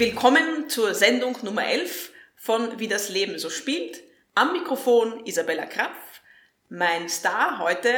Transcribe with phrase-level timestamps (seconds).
[0.00, 4.02] Willkommen zur Sendung Nummer 11 von Wie das Leben so spielt.
[4.34, 6.22] Am Mikrofon Isabella Krapf.
[6.70, 7.90] Mein Star heute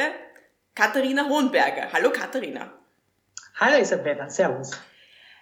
[0.75, 1.93] Katharina Hohenberger.
[1.93, 2.73] Hallo Katharina.
[3.57, 4.71] Hallo Isabella, servus.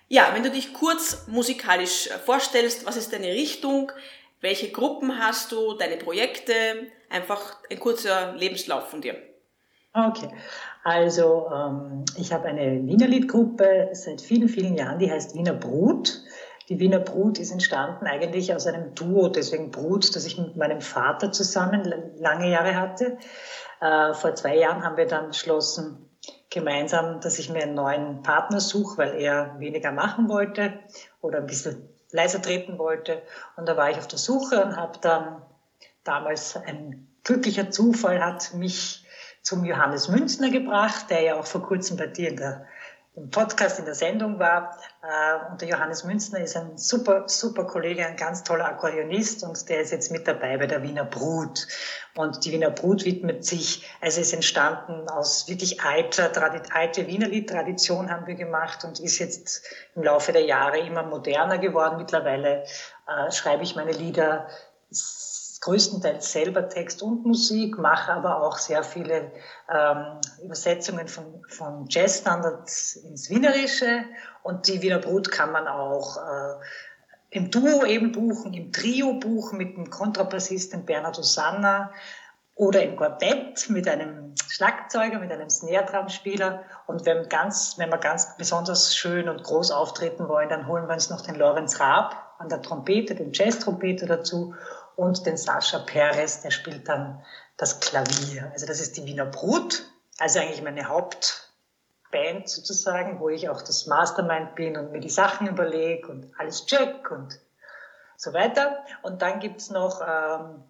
[0.08, 3.92] Ja, wenn du dich kurz musikalisch vorstellst, was ist deine Richtung,
[4.40, 6.54] welche Gruppen hast du, deine Projekte,
[7.10, 9.16] einfach ein kurzer Lebenslauf von dir.
[9.94, 10.30] Okay,
[10.84, 16.22] also ähm, ich habe eine Wiener Liedgruppe seit vielen, vielen Jahren, die heißt Wiener Brut.
[16.72, 20.80] Die Wiener Brut ist entstanden eigentlich aus einem Duo, deswegen Brut, das ich mit meinem
[20.80, 21.84] Vater zusammen
[22.16, 23.18] lange Jahre hatte.
[23.82, 26.10] Äh, vor zwei Jahren haben wir dann beschlossen,
[26.50, 30.80] gemeinsam, dass ich mir einen neuen Partner suche, weil er weniger machen wollte
[31.20, 33.22] oder ein bisschen leiser treten wollte.
[33.58, 35.42] Und da war ich auf der Suche und habe dann
[36.06, 39.06] damals ein glücklicher Zufall hat mich
[39.42, 42.66] zum Johannes Münzner gebracht, der ja auch vor kurzem bei dir in der,
[43.16, 44.78] im Podcast in der Sendung war.
[45.04, 49.68] Äh, und der Johannes Münzner ist ein super, super Kollege, ein ganz toller Akkordeonist und
[49.70, 51.68] der ist jetzt mit dabei bei der Wiener Brut.
[52.16, 56.32] Und die Wiener Brut widmet sich, also ist entstanden aus wirklich alter,
[56.74, 59.64] alte Wiener Liedtradition haben wir gemacht und ist jetzt
[59.96, 61.98] im Laufe der Jahre immer moderner geworden.
[61.98, 62.64] Mittlerweile
[63.08, 64.48] äh, schreibe ich meine Lieder
[65.62, 69.32] größtenteils selber Text und Musik, mache aber auch sehr viele
[69.70, 74.04] ähm, Übersetzungen von, von Jazzstandards ins Wienerische
[74.44, 76.56] und die Wiener Brut kann man auch äh,
[77.30, 81.92] im Duo eben buchen, im Trio buchen mit dem Kontrabassisten Bernhard Osanna
[82.56, 86.64] oder im Quartett mit einem Schlagzeuger, mit einem Snare-Drum-Spieler.
[86.88, 90.94] Und wenn, ganz, wenn wir ganz besonders schön und groß auftreten wollen, dann holen wir
[90.94, 94.54] uns noch den Lorenz Raab an der Trompete, den Jazz-Trompeter dazu
[94.96, 97.24] und den Sascha Perez, der spielt dann
[97.58, 98.50] das Klavier.
[98.54, 99.84] Also das ist die Wiener Brut,
[100.18, 105.48] also eigentlich meine Hauptband sozusagen, wo ich auch das Mastermind bin und mir die Sachen
[105.48, 107.40] überlege und alles check und
[108.18, 108.84] so weiter.
[109.02, 110.64] Und dann gibt's noch ähm,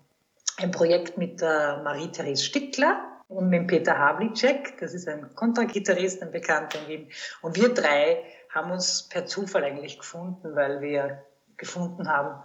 [0.58, 6.32] ein Projekt mit der Marie-Therese Stickler und mit Peter Havlicek, das ist ein Kontragitarrist, ein
[6.32, 7.12] Bekannter in Wien.
[7.42, 11.24] Und wir drei haben uns per Zufall eigentlich gefunden, weil wir
[11.56, 12.44] gefunden haben,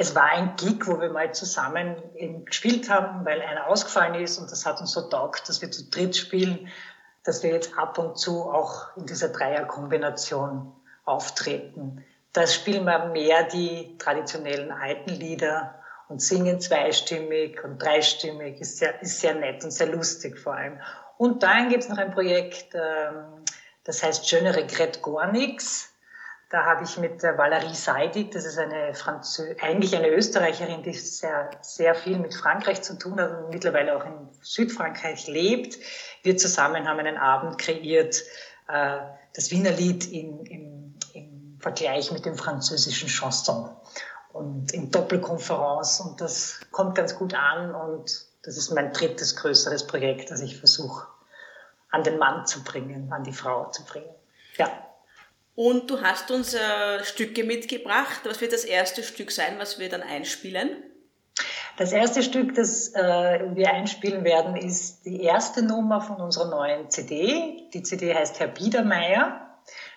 [0.00, 4.38] es war ein Gig, wo wir mal zusammen eben gespielt haben, weil einer ausgefallen ist
[4.38, 6.68] und das hat uns so taugt, dass wir zu dritt spielen,
[7.24, 10.72] dass wir jetzt ab und zu auch in dieser Dreierkombination
[11.04, 12.04] auftreten.
[12.32, 15.74] Da spielen wir mehr die traditionellen alten Lieder
[16.08, 20.80] und singen zweistimmig und dreistimmig, ist sehr, ist sehr nett und sehr lustig vor allem.
[21.16, 23.44] Und dann gibt's noch ein Projekt, ähm,
[23.82, 25.87] das heißt Je ne regrette gar nichts.
[26.50, 30.94] Da habe ich mit der Valerie Seidig, das ist eine Franzö eigentlich eine Österreicherin, die
[30.94, 35.78] sehr, sehr viel mit Frankreich zu tun hat und mittlerweile auch in Südfrankreich lebt.
[36.22, 38.22] Wir zusammen haben einen Abend kreiert,
[38.66, 38.98] äh,
[39.34, 43.68] das Wiener Lied in, im, im Vergleich mit dem französischen Chanson
[44.32, 49.86] und in Doppelkonferenz und das kommt ganz gut an und das ist mein drittes größeres
[49.86, 51.06] Projekt, das ich versuche
[51.90, 54.08] an den Mann zu bringen, an die Frau zu bringen.
[54.56, 54.87] Ja.
[55.58, 58.20] Und du hast uns äh, Stücke mitgebracht.
[58.22, 60.84] Was wird das erste Stück sein, was wir dann einspielen?
[61.76, 66.88] Das erste Stück, das äh, wir einspielen werden, ist die erste Nummer von unserer neuen
[66.90, 67.68] CD.
[67.74, 69.48] Die CD heißt Herr Biedermeier.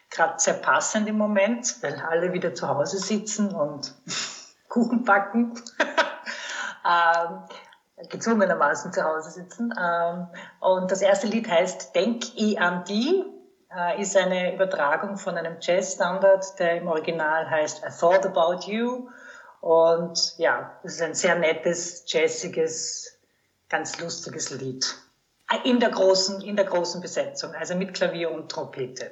[0.09, 3.93] Gerade sehr passend im Moment, weil alle wieder zu Hause sitzen und
[4.67, 5.61] Kuchen backen.
[6.89, 7.43] ähm,
[8.09, 9.71] gezwungenermaßen zu Hause sitzen.
[9.79, 10.25] Ähm,
[10.59, 13.25] und das erste Lied heißt Denk i an die
[13.97, 19.09] ist eine Übertragung von einem Jazz-Standard, der im Original heißt I Thought About You.
[19.61, 23.17] Und ja, es ist ein sehr nettes, jazziges,
[23.69, 24.85] ganz lustiges Lied.
[25.63, 29.11] In der großen, in der großen Besetzung, also mit Klavier und Trompete.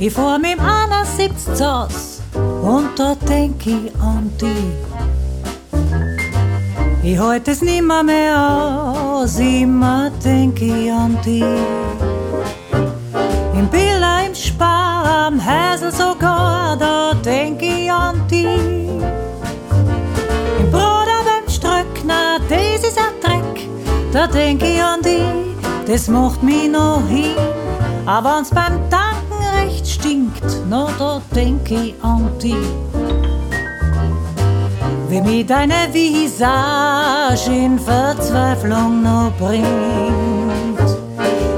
[0.00, 2.22] Ich vor mit einer sitzt saß
[2.62, 4.72] und da denk ich an die.
[7.02, 8.36] Ich halt es nimmer mehr
[8.94, 11.42] aus, immer denk ich an die.
[13.54, 18.44] Im Biller, im Spar, am Häsel sogar, da denk ich an die.
[20.60, 23.68] Im Bruder beim Ströckner, das ist ein Dreck,
[24.12, 25.90] da denk ich an die.
[25.90, 27.34] Das macht mich noch hin,
[28.06, 29.07] aber wenn's beim recht
[30.08, 32.54] stinkt, na da denk ich an dich.
[35.08, 39.66] Wie mich deine Visage in Verzweiflung noch bringt.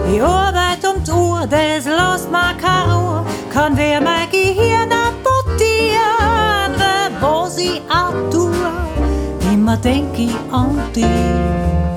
[0.08, 6.00] Die Arbeit um die Uhr, das lässt mir keine kann wer mein Gehirn amputieren.
[7.90, 8.52] auch tue,
[9.52, 11.89] immer denk ich an dich.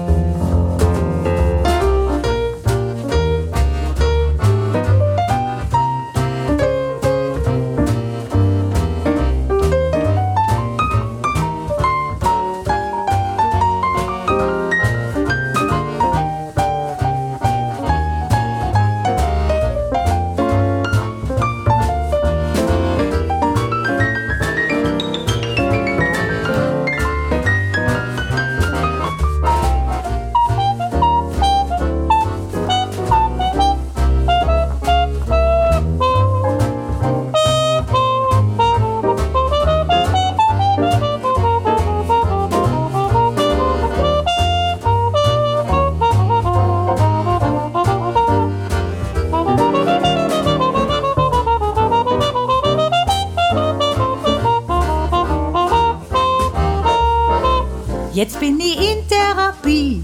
[58.23, 60.01] Jetzt bin ich in Therapie,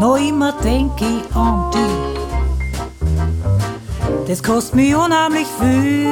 [0.00, 2.16] noch immer denk ich an dich.
[4.26, 6.08] Das kostet mich unheimlich viel,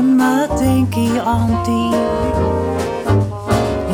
[0.00, 1.96] immer denk ich an dich.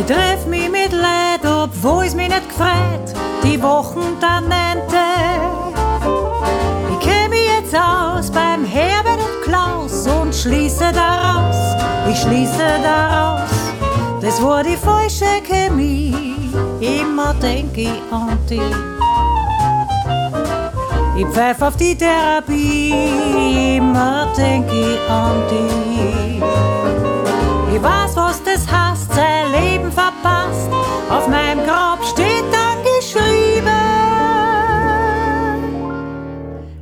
[0.01, 3.15] Ich treff mich mit Leid, obwohl es mich nicht gefreut,
[3.45, 5.05] die Wochen dann nennte.
[6.91, 11.77] Ich mich jetzt aus beim Herbert und Klaus und schließe daraus,
[12.11, 13.26] ich schließe daraus,
[14.27, 16.35] das war die falsche Chemie
[16.81, 18.61] immer denk ich an dich.
[21.17, 26.43] Ich pfeif auf die Therapie, immer denk ich an dich.
[27.75, 30.71] Ich weiß, was das heißt, sein Leben verpasst.
[31.09, 33.71] Auf meinem Grab steht dann geschrieben.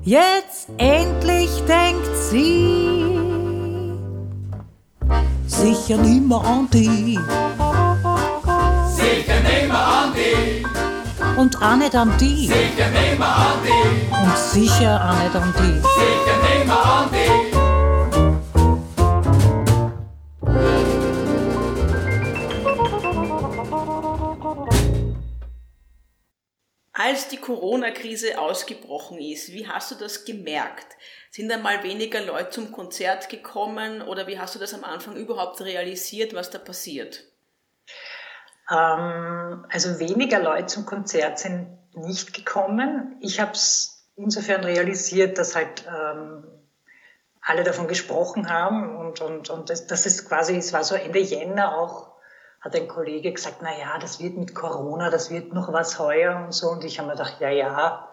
[0.02, 2.83] Jetzt endlich denkt sie
[5.64, 7.19] sicher nimmer an dich.
[11.37, 12.46] und auch nicht an die.
[12.46, 14.14] Sicher wir an die.
[14.14, 15.81] Und sicher auch nicht an die.
[15.81, 17.54] Sicher wir an die.
[27.05, 30.87] Als die Corona-Krise ausgebrochen ist, wie hast du das gemerkt?
[31.31, 35.15] Sind da mal weniger Leute zum Konzert gekommen oder wie hast du das am Anfang
[35.15, 37.25] überhaupt realisiert, was da passiert?
[38.71, 43.19] Ähm, also weniger Leute zum Konzert sind nicht gekommen.
[43.21, 46.45] Ich habe es insofern realisiert, dass halt ähm,
[47.43, 51.19] alle davon gesprochen haben und, und, und das, das ist quasi, es war so Ende
[51.19, 52.13] Jänner auch,
[52.64, 56.43] hat ein Kollege gesagt, na ja, das wird mit Corona, das wird noch was heuer
[56.44, 56.70] und so.
[56.70, 58.08] Und ich habe mir gedacht, ja, ja,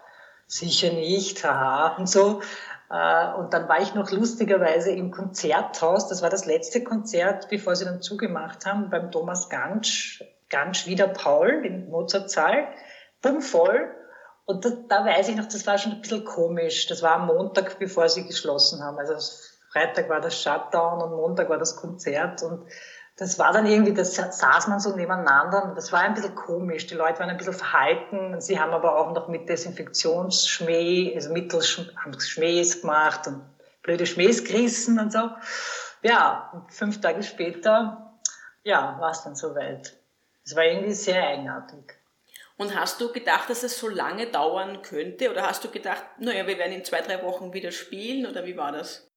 [0.45, 2.42] sicher nicht, haha und so.
[2.89, 6.09] Äh, und dann war ich noch lustigerweise im Konzerthaus.
[6.09, 11.07] Das war das letzte Konzert, bevor sie dann zugemacht haben, beim Thomas Gansch ganz wieder
[11.07, 12.68] Paul im Mozartsaal,
[13.21, 13.89] bummvoll.
[14.44, 16.88] Und da, da weiß ich noch, das war schon ein bisschen komisch.
[16.88, 18.97] Das war am Montag, bevor sie geschlossen haben.
[18.97, 19.15] Also
[19.71, 22.44] Freitag war das Shutdown und Montag war das Konzert.
[22.44, 22.65] Und
[23.21, 26.88] das war dann irgendwie, das saß man so nebeneinander das war ein bisschen komisch.
[26.88, 28.42] Die Leute waren ein bisschen verhalten.
[28.42, 33.44] Sie haben aber auch noch mit Desinfektionsschmäh, also Mittelschmähs gemacht und
[33.83, 35.30] blöde Schmähs gerissen und so.
[36.01, 38.18] Ja, fünf Tage später,
[38.63, 39.95] ja, war es dann soweit.
[40.44, 41.94] Es war irgendwie sehr eigenartig.
[42.57, 45.30] Und hast du gedacht, dass es so lange dauern könnte?
[45.30, 48.25] Oder hast du gedacht, naja, wir werden in zwei, drei Wochen wieder spielen?
[48.25, 49.10] Oder wie war das?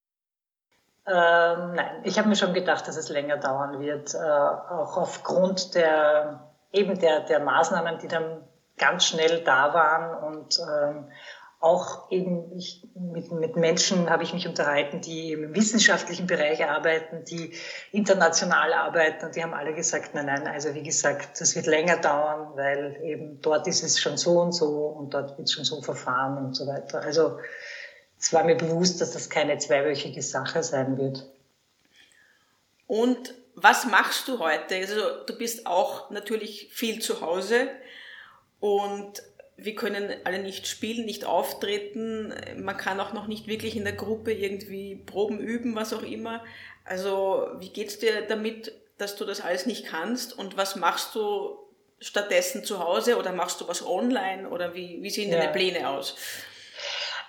[1.06, 4.14] Ähm, nein, ich habe mir schon gedacht, dass es länger dauern wird.
[4.14, 8.42] Äh, auch aufgrund der, eben der, der Maßnahmen, die dann
[8.78, 11.10] ganz schnell da waren und ähm,
[11.64, 17.24] auch eben ich, mit, mit Menschen habe ich mich unterhalten, die im wissenschaftlichen Bereich arbeiten,
[17.24, 17.54] die
[17.90, 21.96] international arbeiten und die haben alle gesagt, nein, nein, also wie gesagt, das wird länger
[21.96, 25.64] dauern, weil eben dort ist es schon so und so und dort wird es schon
[25.64, 27.00] so verfahren und so weiter.
[27.00, 27.38] Also
[28.24, 31.26] es war mir bewusst, dass das keine zweiwöchige Sache sein wird.
[32.86, 34.76] Und was machst du heute?
[34.76, 37.68] Also du bist auch natürlich viel zu Hause
[38.60, 39.22] und
[39.58, 42.32] wir können alle nicht spielen, nicht auftreten.
[42.56, 46.42] Man kann auch noch nicht wirklich in der Gruppe irgendwie Proben üben, was auch immer.
[46.86, 50.32] Also wie geht's dir damit, dass du das alles nicht kannst?
[50.32, 51.58] Und was machst du
[52.00, 55.36] stattdessen zu Hause oder machst du was online oder wie, wie sehen ja.
[55.36, 56.16] deine Pläne aus?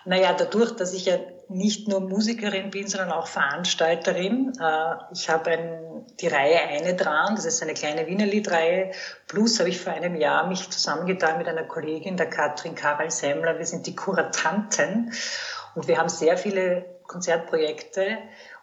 [0.05, 4.53] Naja, dadurch, dass ich ja nicht nur Musikerin bin, sondern auch Veranstalterin.
[4.59, 8.91] Äh, ich habe ein, die Reihe Eine dran, das ist eine kleine Wiener Liedreihe.
[9.27, 13.57] Plus habe ich vor einem Jahr mich zusammengetan mit einer Kollegin, der Katrin Karel Semmler.
[13.57, 15.11] Wir sind die Kuratanten
[15.75, 18.17] und wir haben sehr viele Konzertprojekte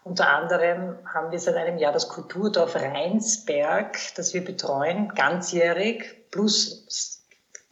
[0.05, 7.21] Unter anderem haben wir seit einem Jahr das Kulturdorf Rheinsberg, das wir betreuen, ganzjährig, plus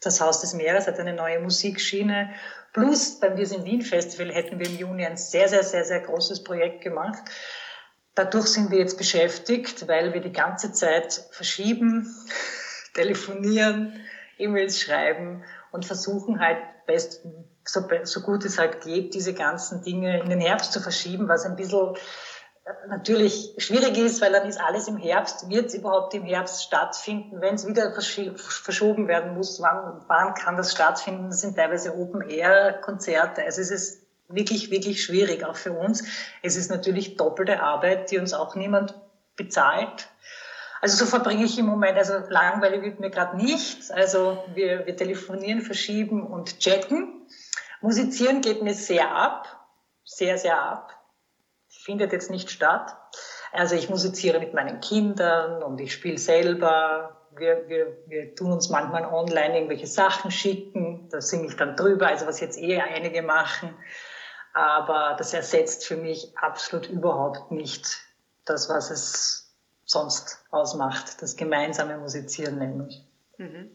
[0.01, 2.31] das Haus des Meeres hat eine neue Musikschiene,
[2.73, 5.99] plus beim Wir sind Wien Festival hätten wir im Juni ein sehr, sehr, sehr, sehr
[6.01, 7.23] großes Projekt gemacht.
[8.15, 12.13] Dadurch sind wir jetzt beschäftigt, weil wir die ganze Zeit verschieben,
[12.93, 13.99] telefonieren,
[14.37, 17.25] E-Mails schreiben und versuchen halt best,
[17.63, 21.45] so, so gut es halt geht, diese ganzen Dinge in den Herbst zu verschieben, was
[21.45, 21.95] ein bisschen
[22.87, 25.49] natürlich schwierig ist, weil dann ist alles im Herbst.
[25.49, 27.41] Wird es überhaupt im Herbst stattfinden?
[27.41, 31.29] Wenn es wieder verschoben werden muss, wann, wann kann das stattfinden?
[31.29, 33.43] Das sind teilweise Open-Air-Konzerte.
[33.43, 36.03] Also es ist wirklich, wirklich schwierig, auch für uns.
[36.41, 38.95] Es ist natürlich doppelte Arbeit, die uns auch niemand
[39.35, 40.09] bezahlt.
[40.81, 43.91] Also so verbringe ich im Moment, also langweilig wird mir gerade nichts.
[43.91, 47.27] Also wir, wir telefonieren, verschieben und chatten.
[47.81, 49.47] Musizieren geht mir sehr ab,
[50.03, 51.00] sehr, sehr ab.
[51.83, 52.95] Findet jetzt nicht statt.
[53.51, 57.17] Also ich musiziere mit meinen Kindern und ich spiele selber.
[57.35, 61.09] Wir, wir, wir tun uns manchmal online irgendwelche Sachen schicken.
[61.09, 63.73] Da singe ich dann drüber, also was jetzt eh einige machen.
[64.53, 67.97] Aber das ersetzt für mich absolut überhaupt nicht
[68.45, 73.03] das, was es sonst ausmacht, das gemeinsame Musizieren nämlich.
[73.37, 73.71] Mhm.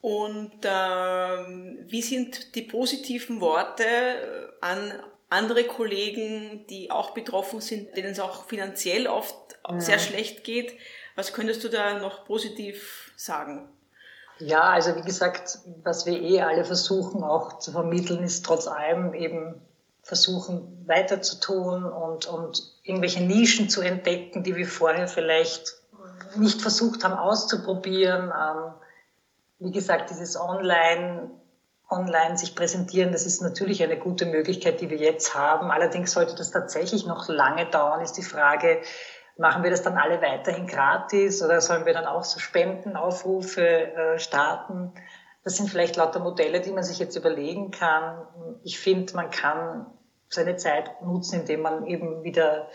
[0.00, 4.92] Und ähm, wie sind die positiven Worte an
[5.28, 9.34] andere Kollegen, die auch betroffen sind, denen es auch finanziell oft
[9.68, 9.80] ja.
[9.80, 10.72] sehr schlecht geht?
[11.16, 13.68] Was könntest du da noch positiv sagen?
[14.38, 19.14] Ja, also wie gesagt, was wir eh alle versuchen auch zu vermitteln, ist trotz allem
[19.14, 19.60] eben
[20.02, 25.74] versuchen weiterzutun und, und irgendwelche Nischen zu entdecken, die wir vorher vielleicht
[26.36, 28.30] nicht versucht haben auszuprobieren.
[28.30, 28.72] Ähm,
[29.58, 31.30] wie gesagt, dieses Online,
[31.88, 35.70] Online sich präsentieren, das ist natürlich eine gute Möglichkeit, die wir jetzt haben.
[35.70, 38.80] Allerdings sollte das tatsächlich noch lange dauern, ist die Frage,
[39.38, 44.18] machen wir das dann alle weiterhin gratis oder sollen wir dann auch so Spendenaufrufe äh,
[44.18, 44.92] starten?
[45.44, 48.26] Das sind vielleicht lauter Modelle, die man sich jetzt überlegen kann.
[48.64, 49.86] Ich finde, man kann
[50.28, 52.68] seine Zeit nutzen, indem man eben wieder,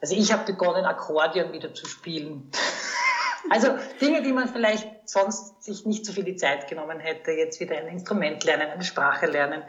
[0.00, 2.50] also ich habe begonnen, Akkordeon wieder zu spielen.
[3.50, 7.60] Also Dinge, die man vielleicht sonst sich nicht so viel die Zeit genommen hätte, jetzt
[7.60, 9.62] wieder ein Instrument lernen, eine Sprache lernen,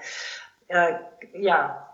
[0.67, 0.93] äh,
[1.33, 1.93] ja,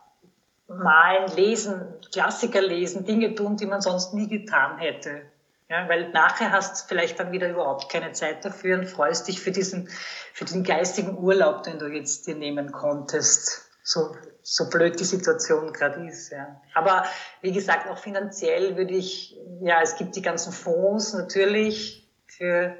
[0.67, 5.23] malen, lesen, Klassiker lesen, Dinge tun, die man sonst nie getan hätte.
[5.69, 9.39] Ja, weil nachher hast du vielleicht dann wieder überhaupt keine Zeit dafür und freust dich
[9.39, 9.87] für diesen,
[10.33, 15.73] für den geistigen Urlaub, den du jetzt dir nehmen konntest so, so blöd die Situation
[15.73, 16.31] gerade ist.
[16.31, 16.61] Ja.
[16.73, 17.05] Aber
[17.41, 22.75] wie gesagt, auch finanziell würde ich, ja, es gibt die ganzen Fonds natürlich für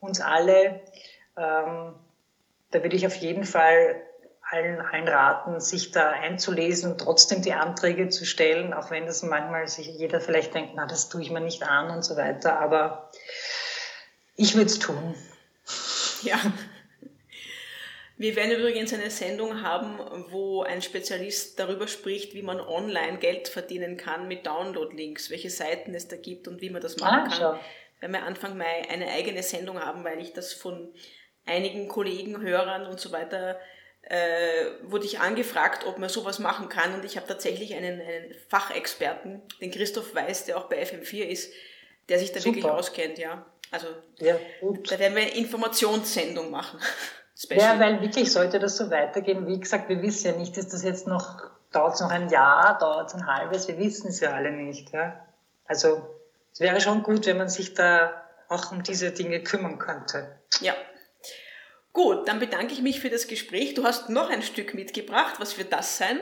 [0.00, 0.80] uns alle.
[1.36, 1.94] Ähm,
[2.70, 4.02] da würde ich auf jeden Fall
[4.50, 9.22] allen, allen raten, sich da einzulesen und trotzdem die Anträge zu stellen, auch wenn das
[9.22, 12.58] manchmal sich jeder vielleicht denkt, na, das tue ich mir nicht an und so weiter.
[12.60, 13.10] Aber
[14.36, 15.14] ich würde es tun.
[16.22, 16.38] Ja,
[18.16, 19.98] wir werden übrigens eine Sendung haben,
[20.30, 25.94] wo ein Spezialist darüber spricht, wie man online Geld verdienen kann mit Download-Links, welche Seiten
[25.94, 27.32] es da gibt und wie man das machen ah, kann.
[27.32, 27.60] Schon.
[28.00, 30.92] Werden wir Anfang Mai eine eigene Sendung haben, weil ich das von
[31.44, 33.58] einigen Kollegen, Hörern und so weiter
[34.02, 38.34] äh, wurde ich angefragt, ob man sowas machen kann und ich habe tatsächlich einen, einen,
[38.48, 41.52] Fachexperten, den Christoph Weiß, der auch bei FM4 ist,
[42.08, 42.56] der sich da Super.
[42.56, 43.46] wirklich auskennt, ja.
[43.70, 46.78] Also ja, da werden wir eine Informationssendung machen.
[47.36, 47.60] Special.
[47.60, 49.46] Ja, weil wirklich sollte das so weitergehen.
[49.46, 52.78] Wie gesagt, wir wissen ja nicht, ist das jetzt noch, dauert es noch ein Jahr,
[52.78, 54.92] dauert es ein halbes, wir wissen es ja alle nicht.
[54.92, 55.20] Ja?
[55.66, 56.08] Also
[56.52, 60.36] es wäre schon gut, wenn man sich da auch um diese Dinge kümmern könnte.
[60.60, 60.74] Ja.
[61.92, 63.74] Gut, dann bedanke ich mich für das Gespräch.
[63.74, 65.34] Du hast noch ein Stück mitgebracht.
[65.38, 66.18] Was wird das sein?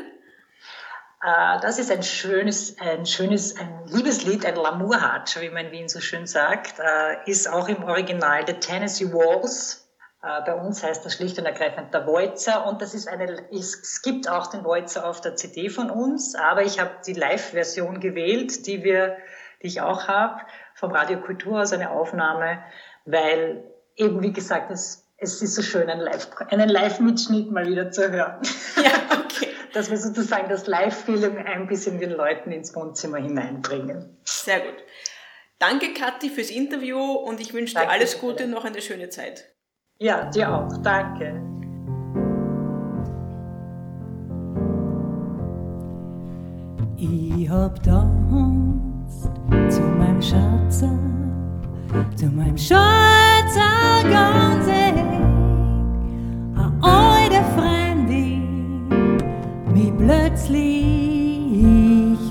[1.22, 5.88] Äh, das ist ein schönes, ein schönes, ein Liebeslied, ein Lamourhatsch, wie man in Wien
[5.88, 9.81] so schön sagt, äh, ist auch im Original The Tennessee Walls
[10.22, 14.28] bei uns heißt das schlicht und ergreifend der Wolzer und das ist eine, es gibt
[14.28, 18.84] auch den Wolzer auf der CD von uns, aber ich habe die Live-Version gewählt, die
[18.84, 19.16] wir,
[19.62, 20.40] die ich auch habe,
[20.74, 22.62] vom Radio Kulturhaus, eine Aufnahme,
[23.04, 23.64] weil
[23.96, 28.08] eben wie gesagt, es, es ist so schön, einen Live, einen Live-Mitschnitt mal wieder zu
[28.12, 28.40] hören.
[28.76, 28.92] Ja,
[29.24, 29.48] okay.
[29.72, 34.18] Dass wir sozusagen das Live-Feeling ein bisschen den Leuten ins Wohnzimmer hineinbringen.
[34.24, 34.76] Sehr gut.
[35.58, 39.51] Danke, Kathi, fürs Interview und ich wünsche dir alles Gute und noch eine schöne Zeit.
[40.02, 40.76] Ja, dir auch.
[40.78, 41.40] Danke.
[46.96, 49.30] Ich hab tanzt
[49.68, 50.80] zu meinem Schatz,
[52.16, 53.54] zu meinem Schatz
[54.10, 55.22] ganz eng.
[56.56, 57.44] Eine alte
[59.72, 61.52] mich plötzlich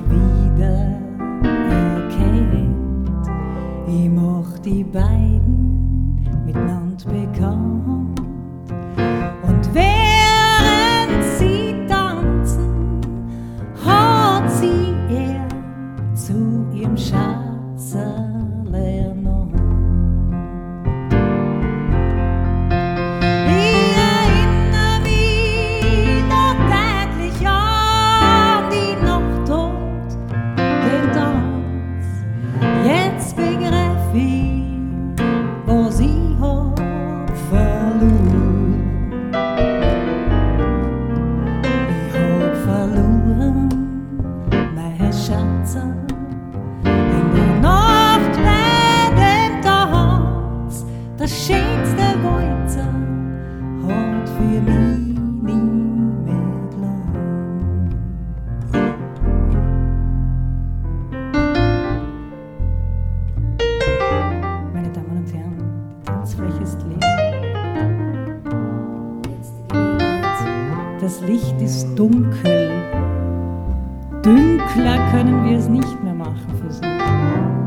[0.10, 1.00] wieder
[1.54, 3.30] erkennt.
[3.88, 5.41] Ich mach die beiden.
[71.12, 72.72] das Licht ist dunkel.
[74.24, 77.61] Dünkler können wir es nicht mehr machen für sie.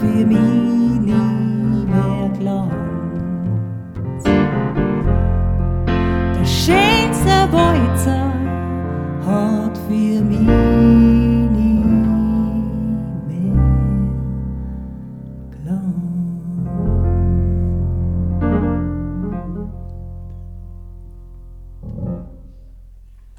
[0.00, 0.69] Für mich